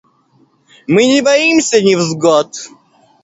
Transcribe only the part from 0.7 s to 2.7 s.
Мы не боимся невзгод.